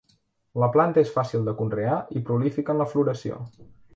La 0.63 0.69
planta 0.75 1.03
és 1.07 1.11
fàcil 1.17 1.43
de 1.49 1.53
conrear 1.59 1.99
i 2.19 2.23
prolífica 2.31 2.75
en 2.77 2.83
la 2.85 2.91
floració. 2.95 3.41